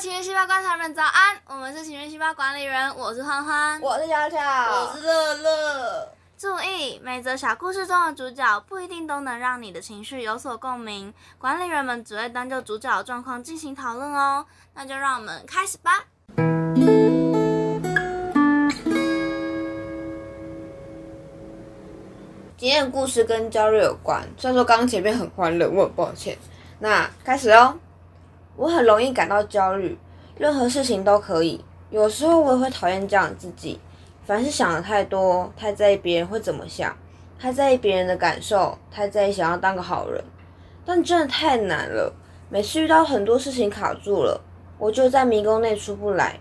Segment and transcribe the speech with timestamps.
[0.00, 6.08] 情绪细胞观察人早安，我们是情绪细胞管理人，我是欢欢，我是巧巧，我是乐乐。
[6.38, 14.46] 注意，每则小故事中的主角不一定都能让你的情绪有所共鸣，管理人们只会单就主角的状况进行讨论哦。
[14.72, 16.06] 那就让我们开始吧。
[22.56, 26.38] 今天的故事跟焦虑有关，虽然说刚刚前面很欢乐，我很抱歉。
[26.78, 27.78] 那开始哦。
[28.60, 29.98] 我很容易感到焦虑，
[30.36, 31.64] 任何事情都可以。
[31.88, 33.80] 有时候我也会讨厌这样自己，
[34.26, 36.94] 凡是想的太多，太在意别人会怎么想，
[37.38, 40.22] 太在意别人的感受，太在意想要当个好人。
[40.84, 42.12] 但真的太难了，
[42.50, 44.38] 每次遇到很多事情卡住了，
[44.76, 46.38] 我就在迷宫内出不来。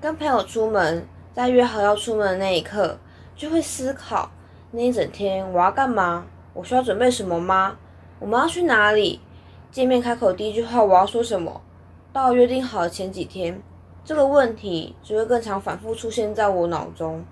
[0.00, 2.96] 跟朋友出门，在约好要出门的那一刻，
[3.36, 4.30] 就会思考。
[4.70, 6.24] 那一整天我要干嘛？
[6.54, 7.76] 我需要准备什么吗？
[8.18, 9.20] 我们要去哪里？
[9.72, 11.60] 见面开口第一句话我要说什么？
[12.12, 13.62] 到约定好的前几天，
[14.04, 17.24] 这个问题只会更常反复出现在我脑中。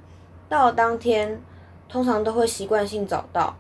[0.49, 1.43] 到了当天，
[1.89, 3.57] 通常都会习惯性找到。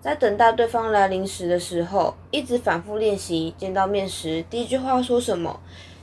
[0.00, 3.54] 在等待对方来临时的时候，一直反复练习。
[3.58, 5.60] 见到面时第一句话说什么？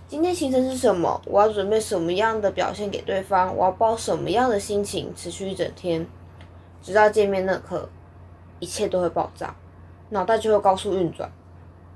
[0.07, 1.19] 今天行程是什么？
[1.25, 3.55] 我要准备什么样的表现给对方？
[3.57, 6.05] 我要抱什么样的心情持续一整天？
[6.79, 7.89] 直到见面那刻，
[8.59, 9.55] 一切都会爆炸，
[10.09, 11.31] 脑袋就会高速运转。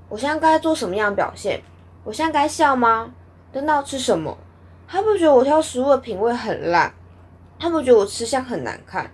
[0.08, 1.62] 我现在该做什么样的表现？
[2.04, 3.12] 我现在该笑吗？
[3.52, 4.36] 等到吃什么？
[4.86, 6.92] 他不觉得我挑食物的品味很烂？
[7.58, 9.10] 他不觉得我吃相很难看？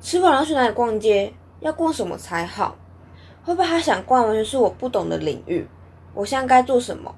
[0.00, 1.32] 吃完要去哪里逛街？
[1.60, 2.76] 要逛什么才好？
[3.44, 5.68] 会不会他想逛完全是我不懂的领域？
[6.14, 7.14] 我现在该做什么？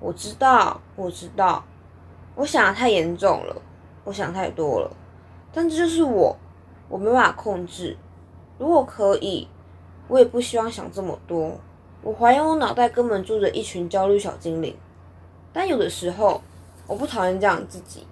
[0.00, 1.64] 我知道，我知道，
[2.34, 3.56] 我想的太严重了，
[4.04, 4.90] 我想太多了，
[5.52, 6.36] 但这就是我。
[6.88, 7.96] 我没办法控制，
[8.58, 9.46] 如果可以，
[10.08, 11.60] 我也不希望想这么多。
[12.02, 14.76] 我怀疑我脑袋根本住着一群焦虑小精灵，
[15.52, 16.40] 但有的时候，
[16.86, 18.06] 我不讨厌这样自己，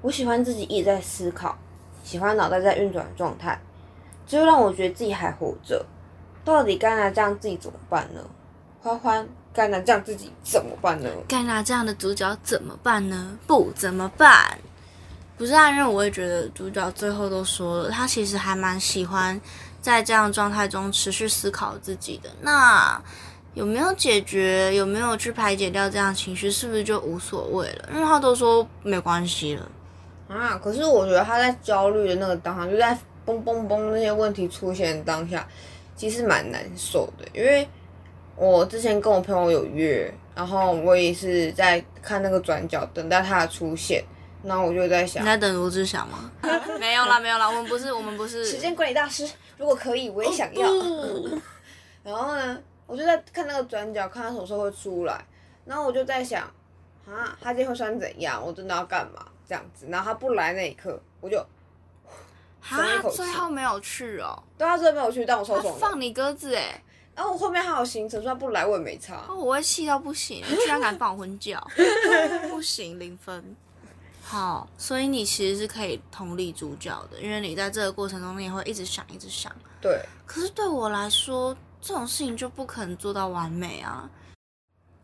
[0.00, 1.58] 我喜欢自己一直在思考，
[2.04, 3.60] 喜欢脑袋在运转的状态，
[4.26, 5.84] 这就让我觉得自己还活着。
[6.44, 8.20] 到底该拿这样自己怎么办呢？
[8.80, 11.08] 欢欢，该拿这样自己怎么办呢？
[11.28, 13.38] 该拿这样的主角怎么办呢？
[13.46, 14.58] 不怎么办？
[15.36, 19.40] 不是啊，因为我也觉得主角最后都说了，他其实还蛮喜欢
[19.80, 22.30] 在这样状态中持续思考自己的。
[22.40, 23.00] 那
[23.54, 24.74] 有没有解决？
[24.74, 26.50] 有没有去排解掉这样情绪？
[26.50, 27.88] 是不是就无所谓了？
[27.92, 29.68] 因为他都说没关系了
[30.28, 30.58] 啊。
[30.62, 32.96] 可是我觉得他在焦虑的那个当下，就在
[33.26, 35.46] 嘣嘣嘣那些问题出现当下，
[35.94, 37.26] 其实蛮难受的。
[37.34, 37.68] 因为
[38.36, 44.02] 我之前跟我朋友有约，然后我也是在看那个转角，等待他的出现。
[44.44, 46.28] 那我就在想，你在等罗志祥吗？
[46.80, 49.24] 没有啦，没有啦，我们不是，我们不是时间管理大师。
[49.56, 50.68] 如果可以，我也想要。
[52.02, 52.58] 然后呢，
[52.92, 55.24] 我就在看那个转角，看他什么时候会出来。
[55.64, 56.42] 然后我就在想，
[57.06, 58.44] 啊，他今天会穿怎样？
[58.44, 59.24] 我真的要干嘛？
[59.48, 59.86] 这样子。
[59.88, 61.42] 然后他不来那一刻，我就，
[62.60, 64.42] 他最后没有去哦。
[64.58, 65.74] 对，他最后没有去，但我超爽。
[65.78, 66.82] 放你鸽子哎。
[67.14, 69.24] 然后我后面还有行程，说他不来我也没差。
[69.30, 71.58] 我会气到不行，你 居然敢放我婚觉，
[72.50, 73.56] 不行，零分。
[74.22, 79.50] 好，所以你其实是可以同理主角的，因为你在这个过程中，你也会一直想，一直想。
[79.80, 80.00] 对。
[80.24, 84.08] 可是对我来说，这种事情就不可能做到完美啊。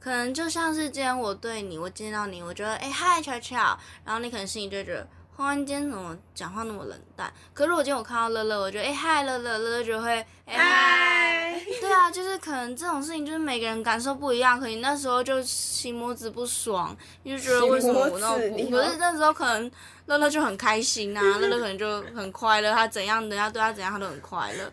[0.01, 5.07] 可能就像是今天我对你，我见到你，我觉得哎嗨巧巧，然后你可能心里就觉得。
[5.37, 7.33] 忽然间怎么讲话那么冷淡？
[7.55, 14.59] 可是我今天我看到乐乐，我觉得哎嗨乐乐，乐乐就会哎嗨，对啊，就是可能这种事情就是每个人感受不一样。
[14.59, 18.69] 可你那时候就心摸子不爽，你就觉得为什么我那么不？
[18.69, 19.71] 可是那时候可能
[20.07, 24.73] 乐乐就很开心啊，乐乐可能就很快乐，他怎样人家对他怎样他都很快乐。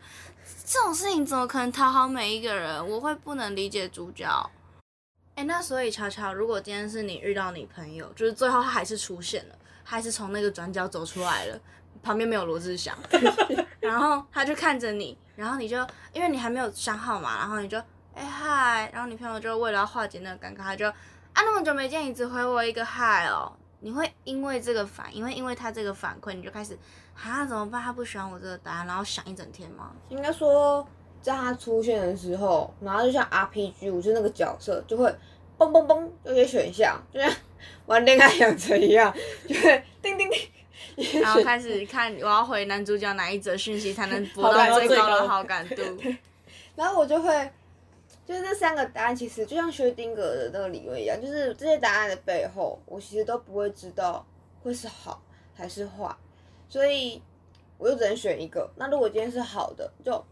[0.65, 2.89] 这种事情怎么可能讨好每一个人？
[2.89, 4.49] 我会不能理解主角。
[5.35, 9.55] 哎，那所以乔乔，如果今天是你遇到你朋友，就是最后他还是出现了。
[9.87, 11.59] 还是从那个转角走出来了，
[12.01, 12.97] 旁边没有罗志祥，
[13.79, 15.77] 然后他就看着你，然后你就
[16.11, 17.77] 因为你还没有想好嘛，然后你就
[18.15, 20.95] 哎嗨，然后女朋友就为了要化解那个尴尬，他就啊
[21.35, 23.53] 那么久没见，你只回我一个嗨哦，
[23.85, 26.75] 你会因为这个反，因为因为他这个反馈，你就开始
[27.15, 27.79] 啊怎么办？
[27.79, 29.91] 他不喜欢我这个答案，然后想一整天吗？
[30.09, 30.83] 应该说
[31.21, 35.07] 在他出现的时候，然后就像 RPG，我是那个角色就会
[35.55, 37.31] 嘣嘣嘣有些选项，就像。
[37.87, 39.11] 玩恋爱养成一样，
[39.47, 45.81] 就会叮叮叮，然后开始看我要回男主角哪一则讯息才能 博到最高的好感度。
[46.75, 47.51] 然后我就会，
[48.25, 54.25] 就是这三个答案其实就像薛定谔的那个理论一样，就是这些答案的背后，我其实都不会知道
[54.63, 55.21] 会是好
[55.53, 56.13] 还是坏，
[56.67, 57.21] 所以
[57.77, 58.69] 我就只能选一个。
[58.75, 60.25] 那如果今天是好的，就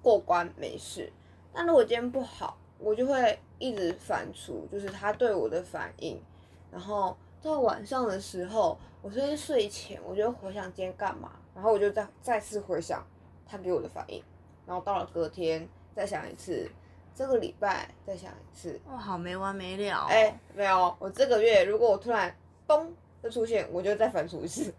[0.00, 1.10] 过关没事；
[1.52, 6.22] 那如果今天不好，我就会一直反刍，就是他对我的反应。
[6.70, 13.04] 然后到晚上的时候，我是睡前，我就会回想今天干嘛，然后我就再再次回想
[13.44, 14.22] 他给我的反应，
[14.66, 16.70] 然后到了隔天再想一次，
[17.16, 18.80] 这个礼拜再想一次。
[18.90, 20.06] 哇，好没完没了、哦。
[20.08, 22.34] 哎、没有，我这个月如果我突然
[22.66, 22.92] 咚
[23.22, 24.72] 就出现，我就再反刍一次。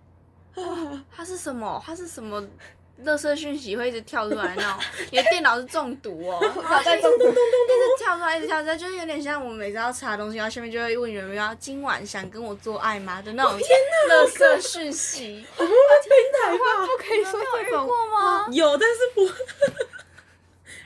[1.16, 1.82] 它是什么？
[1.86, 2.42] 它是什么？
[3.04, 15.44] 垃圾讯息会一直跳出来那种， 你的电脑是中毒哦，脑袋咚咚咚咚一直跳出来，一直跳出来，就是有点像我们每次要查东西，然后下面就会问有没有今晚想跟我做爱吗的那种垃圾讯息。
[15.58, 15.68] 天
[16.44, 16.52] 哪！
[16.86, 18.48] 不可以说这种过吗？
[18.52, 19.22] 有，但是不。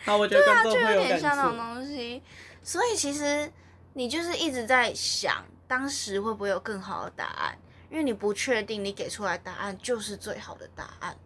[0.05, 1.57] 好，我觉得对啊，观就有众会感点像那种。
[1.57, 2.21] 东西。
[2.63, 3.51] 所以其实
[3.93, 7.57] 你就是一直在想，当时会不会有更好的答案？
[7.89, 11.17] 因为你不确定你给出来答案就是最好的答案。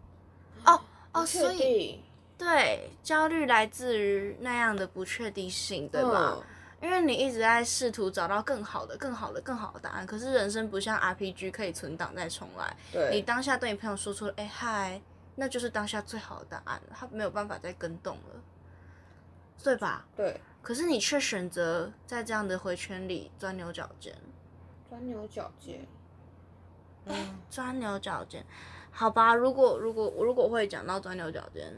[0.66, 0.82] 哦
[1.12, 2.02] 哦，所以
[2.38, 6.36] 对，焦虑来自于那样的不确定性，对吧？
[6.38, 6.44] 嗯
[6.82, 12.74] 因为你一直在试图找到更好的、更好的、更好的答案，可是人生不像 RPG 可以存档再重来。
[12.90, 15.02] 对，你当下对你朋友说出了“哎嗨”，
[15.36, 18.42] 那就是当下最好的答案了，他没有办法再跟动了，
[19.64, 20.06] 对吧？
[20.16, 24.16] 对可是你却选择在这样的回圈里钻牛角尖，
[24.90, 25.88] 钻牛角尖。
[27.06, 28.46] 嗯，钻牛角尖，
[28.92, 29.34] 好吧？
[29.34, 31.74] 如果如果如果会讲到钻牛角尖，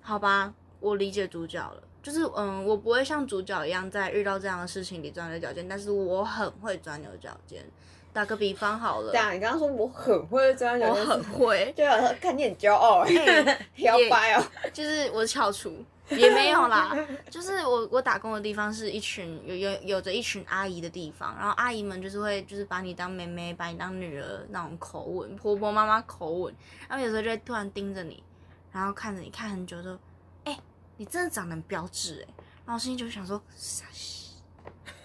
[0.00, 1.82] 好吧，我理解主角了。
[2.02, 7.64] 就是嗯，我不会像主角一样在遇到这样的事情里钻牛角尖，但是我很会钻牛角尖。
[8.12, 9.10] 打个比方好了。
[9.10, 13.00] 对啊你刚刚说我很会钻牛我很会，对啊，看你很骄傲。
[13.08, 14.44] 哎，哎摇摆哦。
[14.72, 15.74] 就是我翘楚
[16.10, 16.94] 也没有啦，
[17.30, 26.54] 就是我我打工的地方是一群有有有着一群阿姨的地方，然后阿姨们就是会就是把你当妹妹，把你当女儿那种口吻，婆婆妈妈口吻，
[26.88, 28.22] 然后有时候就会突然盯着你，
[28.70, 29.98] 然后看着你看很久说，
[30.44, 30.58] 哎、
[30.98, 32.34] 你真的长得很标致哎，
[32.66, 34.34] 然后心里就想说，傻西，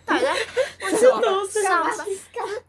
[0.08, 0.34] 到底在
[0.82, 2.08] 为什么上班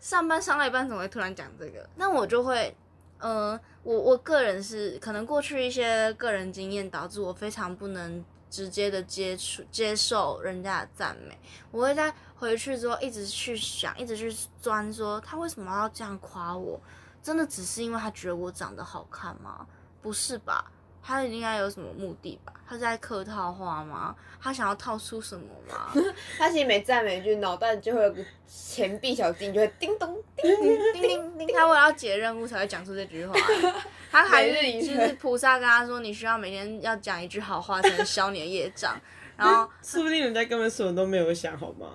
[0.00, 1.88] 上班上到一半怎么会突然讲这个？
[1.94, 2.76] 那我就会，
[3.18, 11.38] 呃，我我个人是可能过去一些个人经验导致我非常不能直接的接触接受人家的赞美，
[11.70, 16.80] 我会在回去之后一直去想，一直去钻说他为什么要这样夸我？
[17.22, 19.66] 真的只是因为他觉得我长得好看吗？
[20.00, 20.70] 不是吧？
[21.08, 22.52] 他应该有什么目的吧？
[22.68, 24.14] 他是在客套话吗？
[24.38, 25.90] 他想要套出什么吗？
[26.36, 30.92] 他其实每赞美一句，脑袋就会有个钱币小金，就会叮咚叮叮。
[30.92, 33.34] 叮叮叮，他为了要解任务才会讲出这句话。
[34.12, 38.94] 他还是就是菩萨跟他说，你需要每天要讲一句好话才能消你的业障。
[39.34, 41.88] 然后 说不定人家根本什么都没有想，好吗？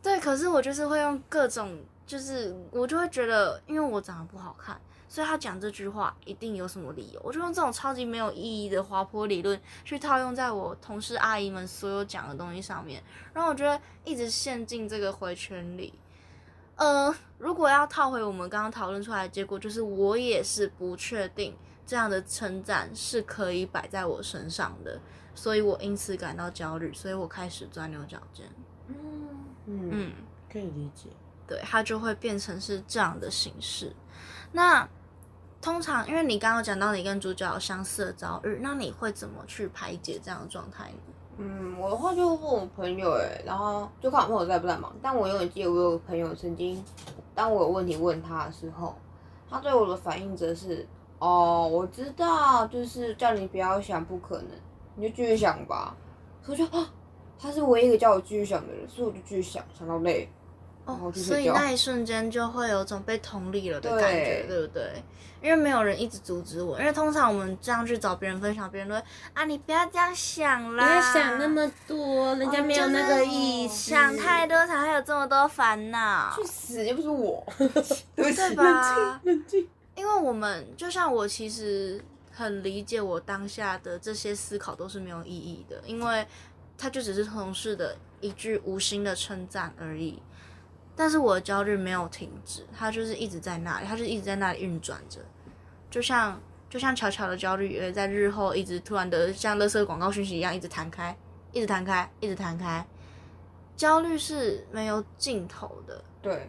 [0.00, 1.76] 对，可是我就是会用各种，
[2.06, 4.80] 就是我就会觉得，因为我长得不好看，
[5.12, 7.20] 所以他讲这句话一定有什么理由。
[7.22, 13.02] 我就用这种超级没有意义的滑坡理论去套用在我同事阿姨们所有讲的东西上面，
[13.34, 15.92] 然后我觉得一直陷进这个回圈里。
[16.76, 21.54] 呃，如果要套回我们刚刚讨论出来的结果，就是我也是不确定
[21.84, 24.98] 这样的称赞是可以摆在我身上的，
[25.34, 28.46] 所以我因此感到焦虑，所以我开始钻牛角尖。
[28.88, 29.36] 嗯
[29.66, 30.12] 嗯。
[30.50, 31.10] 可以理解。
[31.46, 33.94] 对，它就会变成是这样的形式。
[34.52, 34.88] 那
[35.62, 40.98] 通常，因为你刚刚讲到你跟主角有相似的遭遇，那你会怎么去排解这样的状态呢？
[41.38, 44.92] 嗯，我的话就问我朋友哎，然后就看我朋友在不在忙。
[45.00, 46.84] 但我永远记得我有个朋友曾经，
[47.32, 48.94] 当我有问题问他的时候，
[49.48, 50.84] 他对我的反应则是：
[51.20, 54.48] 哦，我知道，就是叫你不要想不可能，
[54.96, 55.96] 你就继续想吧。
[56.42, 56.90] 所以就啊，
[57.38, 60.28] 他是唯一一个叫我继续想的人，所以我就继续想，想到累。
[60.84, 65.02] 哦，所以那一瞬间就会有种被同理了的感觉，对对不对？
[65.40, 69.02] 因为没有人一直阻止我，因为通常我们这样去找别人分享，别人都会
[69.34, 73.90] 啊，你不要这样想不啦，要想那么多，人家没有那个意思。
[73.90, 76.32] 想太多才会有这么多烦恼。
[76.36, 77.44] 去死，又不是我，
[78.14, 79.20] 对吧？
[79.24, 79.68] 冷静。
[79.96, 86.24] 因为我们就像我其实很理解我当下的这些思考都是没有意义的，因为
[86.78, 90.22] 它就只是同事的一句无心的称赞而已。
[90.94, 95.20] 但是我的焦虑没有停止，它就是一直在那里，它就一直在那里运转着，
[95.90, 101.16] 就像就像巧巧的焦虑也在日后一直突然的像垃圾广告讯息一样一直弹开，
[101.52, 102.86] 一直弹开，一直弹开。
[103.76, 106.48] 焦虑是没有尽头的，对，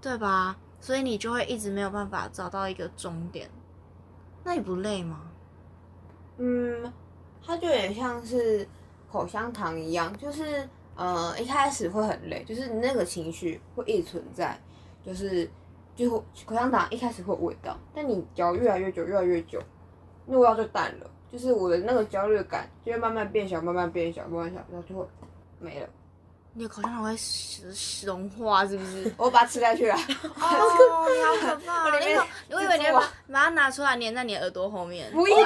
[0.00, 0.56] 对吧？
[0.78, 3.50] 所以你就会一直没有办法找到一个终点，
[4.44, 5.22] 那你不累吗？
[6.38, 6.92] 嗯，
[7.44, 8.66] 它就有点像是
[9.10, 10.68] 口香糖一样，就是
[11.00, 14.54] 呃一开始会很累，就是你那个情绪会一直存在，
[15.02, 15.48] 就是
[15.96, 16.10] 就是
[16.44, 19.58] 口香糖一开始会有味道，但你嚼越来越久，越来越久，
[20.26, 25.06] 那味道就淡了，就是我的那个焦虑感就会慢慢变小，慢慢变小，慢慢小，然后就会
[25.58, 25.88] 没了。
[26.52, 27.16] 你的口香糖会
[28.04, 29.12] 融化是不是？
[29.16, 29.94] 我把它吃下去了。
[30.40, 31.90] 哦，你好可怕、 哦！
[31.98, 33.00] 里面你我以为你要把
[33.32, 35.44] 把它拿出来粘在你耳朵后面，我一天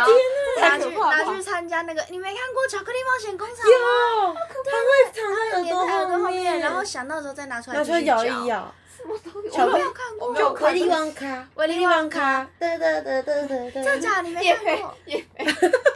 [0.61, 8.46] 拿太去可怕了拿去参加那个，你没看过《巧克力冒险工厂》哦吗？，它会藏在粘在耳朵后面，然后想到的时候再拿出来拿出来继续咬一。
[8.46, 8.75] 咬。
[9.06, 13.70] 我没有看过，我没有看威利旺卡，威利旺卡，哒哒哒哒哒哒。
[13.70, 14.28] 真的假的？
[14.28, 14.94] 你没看过？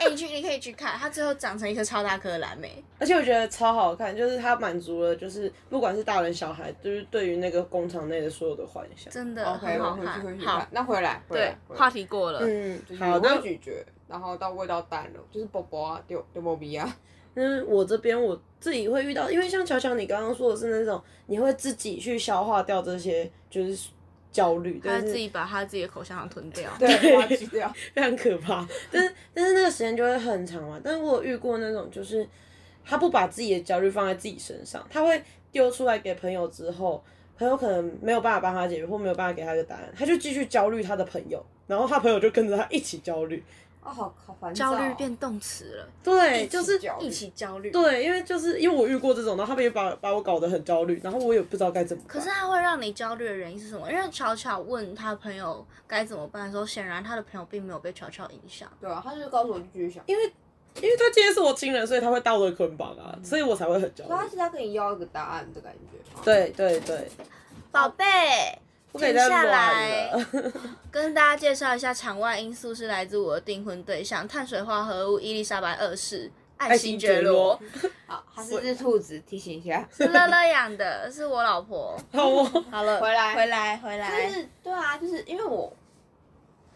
[0.09, 2.83] 哎，你去，你可以去看，它最后长成一颗超大颗的蓝莓。
[2.99, 9.13] 而且我觉得超好看，就是它满足了，就是不管是大人小孩，就是对于那个工厂内的所有的幻想。
[9.13, 10.39] 真的 OK，很好回去回。
[10.39, 12.41] 去好看。，那回来，回对来，，回来话题过了。
[12.43, 16.97] 嗯就是，好，我会那咀嚼，然后到味道淡了，就是啵啵啊，丢丢啵比啊。
[17.35, 23.91] 嗯，我这边我自己会遇到，因为像巧巧你刚刚说的是那种，你会自己去消化掉这些就是
[24.31, 26.71] 焦虑，他自己把他自己的口香糖吞掉。
[26.79, 27.73] 对，把它吃掉。
[27.95, 28.67] 非常可怕。
[28.91, 30.81] 但是但是那个时间就会很长嘛。
[30.83, 32.27] 但是我有遇过那种，就是
[32.85, 37.03] 他不把自己的焦虑放在自己身上，他会丢出来给朋友之后，
[37.37, 43.43] 朋友可能没有办法帮他解决，或没有办法给他一个答案，他就继续焦虑他的朋友，然后他朋友就跟着他一起焦虑。
[43.89, 44.77] 哦，好好烦躁哦。
[44.77, 47.71] 焦虑变动词了，对，就是一起焦虑。
[47.71, 52.13] 对，因为就是因为我遇过这种，然后他们也把把我搞得很焦虑，然后我也不知道该怎么办。
[52.13, 53.91] 可是他会让你焦虑的原因是什么？
[53.91, 58.69] 因为巧巧问他朋友该怎么办的时候，显然他的朋友并没有被巧巧影响。
[58.81, 60.03] 对啊，他就是告诉我就继续想。
[60.07, 60.25] 因为
[60.81, 64.11] 因为他今天是我亲人，所以他会道德捆绑啊，所以我才会很焦虑。
[64.11, 66.23] 他是在跟你要一个答案的感觉。
[66.23, 67.09] 对对对，
[67.73, 68.05] 宝贝，
[68.99, 70.11] 不可以再停下乱来。
[70.91, 76.31] 跟大家介绍一下，场外因素是来自我的订婚对象碳水化合物伊丽莎白二世。
[76.57, 77.57] 爱新觉罗
[78.05, 79.89] 好，它是只兔子，提醒一下。
[79.97, 81.97] 是乐乐养的，是我老婆。
[82.13, 84.35] 好哦，好了，回来回来，回来就。
[84.35, 85.73] 是对啊，就是因为我，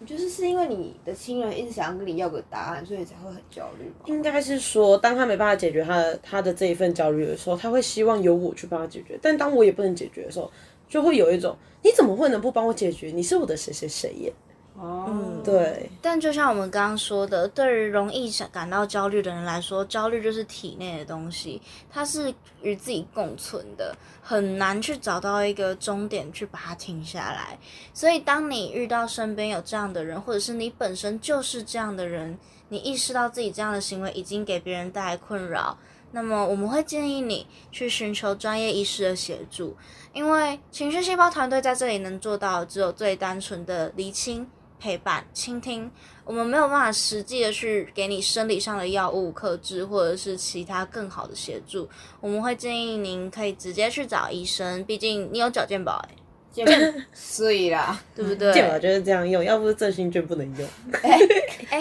[0.07, 4.05] 就是是因为你的亲人一直想要跟你要个答案，所以才会很焦虑嘛。
[4.05, 9.19] 应该是说，当他没办法解决他的他的这一份焦虑的时候，他会希望由我去帮他解决。
[9.21, 10.49] 但当我也不能解决的时候，
[10.93, 13.11] 就会有一种你怎么会能不帮我解决？
[13.11, 14.33] 你是我的谁谁谁耶？
[14.77, 27.59] 哦，对，但就像我们刚刚说的，对于容易感到焦虑的人来说，焦虑就是体内的东西，它是与自己共存的，很难去找到一个终点去把它停下来。
[27.95, 35.77] 所以，当你遇到身边有这样的人，或者是你本身就是这样的人，你意识到自己这样的行为已经给别人带来困扰，
[36.12, 39.76] 那么我们会建议你去寻求专业医师的协助，
[40.12, 44.49] 因为情绪细胞团队在这里能做到只有最单纯的厘清。
[44.83, 45.88] 陪伴、倾听，
[46.25, 51.88] 我们没有办法实际的去给你生理上的药物克制，或者是其他更好的协助。
[52.21, 56.16] 我们会建议您可以直接去找医生，毕竟你有脚健保、欸，
[56.50, 58.02] 见面碎啦。
[58.12, 58.52] 对不对？
[58.52, 60.69] 健保就是这样用，要不是振兴券不能用。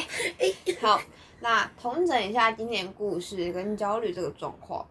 [0.79, 1.01] 好，
[1.41, 4.85] 那统整一下今年故事跟焦虑这个状况。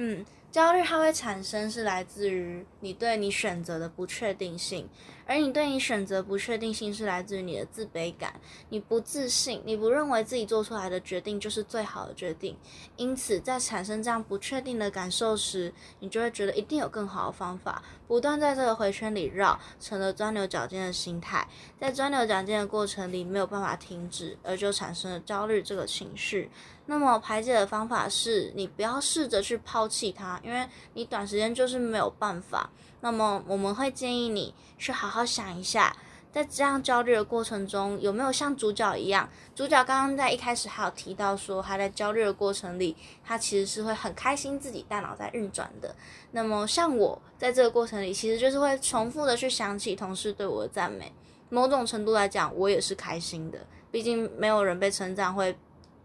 [0.00, 4.88] 嗯，焦虑它会产生是来自于你对你选择的不确定性，
[5.26, 12.56] 而你对你选择不确定性是来自于你的自卑感，你不自信，你不认为自己做出来的决定就是最好的决定，
[12.96, 21.48] 因此在产生这样不确定的感受时，你就会觉得一定有更好的方法，不断在这个回圈里绕，成了钻牛角尖的心态，
[21.80, 26.48] 在钻牛角尖的过程里没有办法停止，而就产生了焦虑这个情绪。
[26.90, 32.70] 那么排解的方法是你不要试着去抛弃它，因为你短时间就是没有办法。
[33.00, 35.94] 那么我们会建议你去好好想一下，
[36.32, 39.28] 在这样焦虑的过程中，有没有像主角一样？
[39.54, 45.94] 主角刚刚在一开始还有提到说，他在焦虑的过程里，他其实是会很开心自己大脑在运转的。
[46.30, 51.12] 那么像我在这个过程里，其实就是会重复的去想起同事对我的赞美，
[51.50, 53.58] 某种程度来讲，我也是开心的。
[53.90, 55.56] 毕竟没有人被称赞会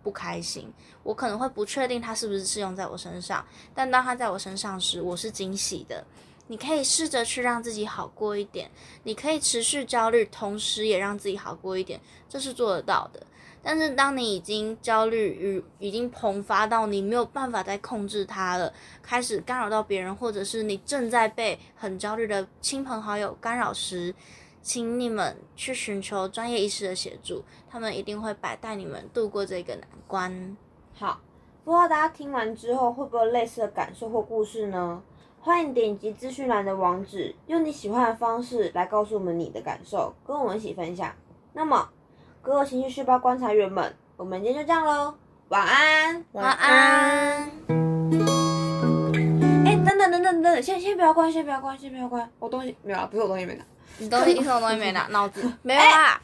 [0.03, 3.43] 不开心，我可能会不确定它是不是适用在我身上，
[3.73, 6.03] 但当它在我身上时，我是惊喜的。
[6.47, 8.69] 你可以试着去让自己好过一点，
[9.03, 13.25] 你可以持续焦虑，同时也让自己好过一点，这是做得到的。
[13.65, 24.13] 但是当你已经焦虑与已经膨发到你没有办法再控制它了，开始干扰到别人，或者是你正在被很焦虑的亲朋好友干扰时，
[24.63, 30.55] 请你们去寻求专业医师的协助，他们一定会摆带你们度过这个难关。
[30.93, 31.19] 好，
[31.65, 35.03] 不知道大家听完之后会不会有类似的感受或故事呢？
[35.41, 41.13] 欢迎点击资讯栏的网址，用你喜欢的方式来告诉我们你的感受，跟我们一起分享。
[41.51, 41.89] 那么，
[42.41, 45.13] 各位情绪细胞观察员们，我们今天就这样喽，
[45.49, 46.25] 晚安。
[46.31, 47.51] 晚安。
[49.65, 53.65] 哎、等等等等等等，先先不要关，先不要关，先不要关，我东西没有啊，不是我东西没拿。
[53.97, 55.07] 你东西，你什么东西没拿？
[55.09, 56.19] 脑子 没有啦。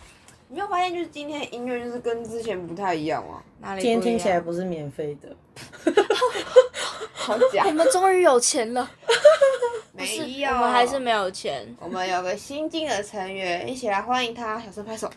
[0.47, 3.41] 你没有发现就是今天的音乐就是跟之前不太一样吗？
[3.61, 3.81] 哪里？
[3.81, 4.39] 今天听起来。
[4.39, 5.93] 不是免费的，
[7.13, 8.89] 好假我， 们终于有钱了，
[9.95, 11.67] 不是没有，我们还是没有钱。
[11.79, 15.09] 我们有个新进的成员，一起来欢迎他，小声拍手。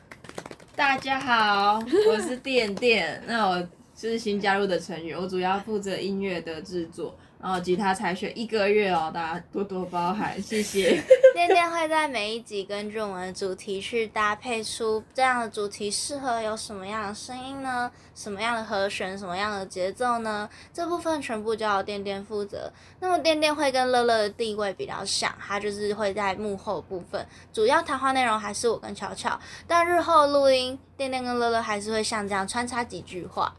[0.77, 3.59] 大家好，我是电电，那我
[3.97, 11.03] 就是新加入的成员，我主要负责音乐的制作，然后吉他才学一个月哦，大家多多包涵，谢谢。
[11.35, 17.91] 店店会在每一集根据我们的主题去搭配出这样的主题适合有什么样的声音呢？
[18.15, 19.19] 什么样的和弦？
[19.19, 20.49] 什么样的节奏呢？
[20.73, 22.73] 这部分全部交由店店负责。
[23.01, 33.53] 那么店店会跟乐乐的地位比较像，他就是会在幕后部分，主要谈话内容还是我跟巧巧，但日后录音，店店跟乐乐还是会像这样穿插几句话。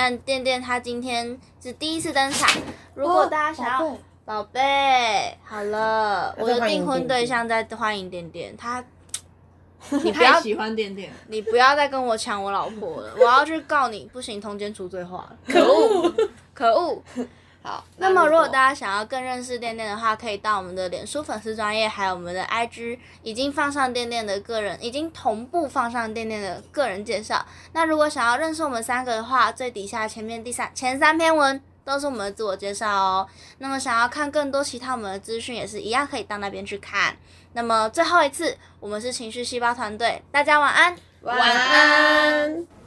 [0.00, 2.48] 但店店他今天是第一次登场，
[2.94, 3.84] 如果大家想要。
[3.84, 8.84] 哦宝贝，好了，我的订婚对象在欢迎点点，他，
[9.90, 16.12] 你不要太喜欢点点，你不要再跟我抢我老婆了，我要去告你，不行，通奸除罪化，可恶，
[16.52, 17.02] 可恶。
[17.60, 27.44] 好，那么，如果大家想要更认识店店的话，可以到我们的脸书粉丝专业，还有我们的 IG，已经放上店店的个人，已经同步放上店店的个人介绍。
[27.72, 33.28] 那如果想要认识我们三个的话，最底下前面第三前三篇文都是我们的自我介绍哦。
[33.58, 37.14] 那么想要看更多其他我们的资讯，也是一样可以到那边去看。
[37.52, 40.96] 那么最后一次，我们是情绪细胞团队，大家晚安。
[41.22, 42.77] 晚晚安。